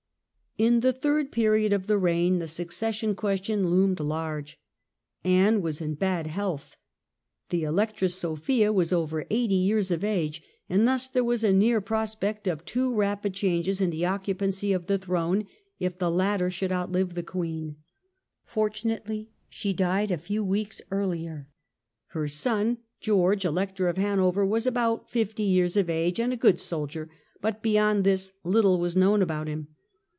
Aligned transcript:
In 0.57 0.81
the 0.81 0.93
third 0.93 1.31
period 1.31 1.71
of 1.73 1.87
the 1.87 1.97
reign 1.97 2.37
the 2.39 2.47
Succession 2.47 3.15
question 3.15 3.67
loomed 3.69 3.99
large. 4.01 4.59
Anne 5.23 5.61
was 5.63 5.79
in 5.81 5.95
bad 5.95 6.27
health. 6.27 6.75
The 7.49 7.63
Electress 7.63 8.13
Sophia 8.15 8.71
was 8.73 8.91
over 8.93 9.25
80 9.31 9.55
years 9.55 9.89
of 9.91 10.03
age, 10.03 10.41
and 10.69 10.85
thus 10.87 11.05
Danger 11.05 11.07
to 11.07 11.11
the 11.13 11.13
there 11.13 11.23
was 11.23 11.43
a 11.45 11.53
near 11.53 11.79
prospect 11.81 12.47
of 12.47 12.63
two 12.65 12.93
rapid 12.93 13.31
Protestant 13.31 13.35
changes 13.37 13.79
in 13.81 13.89
the 13.91 14.05
occupancy 14.05 14.71
of 14.73 14.85
the 14.87 14.97
throne, 14.99 15.47
if 15.79 15.97
the 15.97 16.05
■"*^*^®" 16.09 16.15
latter 16.17 16.51
should 16.51 16.71
outlive 16.73 17.13
the 17.15 17.23
queen. 17.23 17.77
Fortunately 18.45 19.29
she 19.49 19.71
died 19.73 20.11
a 20.11 20.17
few 20.17 20.43
weeks 20.43 20.79
earlier. 20.91 21.49
Her 22.07 22.27
son 22.27 22.77
George, 22.99 23.45
Elector 23.45 23.87
of 23.87 23.95
Hanover, 23.97 24.45
was 24.45 24.67
about 24.67 25.09
fifty 25.09 25.43
years 25.43 25.75
of 25.77 25.89
age 25.89 26.19
and 26.19 26.31
a 26.33 26.37
good 26.37 26.59
soldier, 26.59 27.09
but 27.39 27.63
beyond 27.63 28.03
this 28.03 28.33
little 28.43 28.79
was 28.79 28.95
known 28.97 29.21
about 29.23 29.47
him. 29.47 29.69